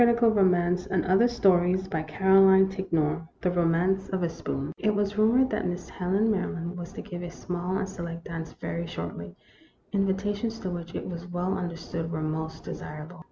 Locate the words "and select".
7.77-8.23